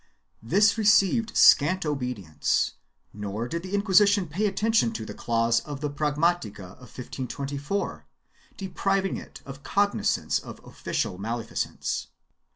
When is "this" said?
0.55-0.79